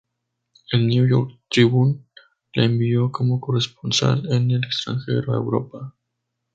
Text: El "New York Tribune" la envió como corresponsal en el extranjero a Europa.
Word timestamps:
El 0.71 0.87
"New 0.87 1.07
York 1.07 1.41
Tribune" 1.47 2.07
la 2.55 2.65
envió 2.65 3.11
como 3.11 3.39
corresponsal 3.39 4.33
en 4.33 4.49
el 4.49 4.63
extranjero 4.63 5.31
a 5.31 5.35
Europa. 5.37 5.93